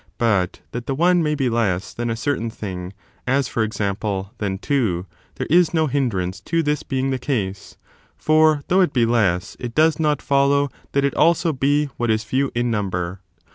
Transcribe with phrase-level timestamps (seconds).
[0.17, 2.91] But that the one may be less than a certain thing—
[3.37, 7.77] as, for example, than two— there is no hindrance to this being the case;
[8.17, 12.23] for though it be less, it does not follow that it also be what is
[12.23, 13.21] few in number.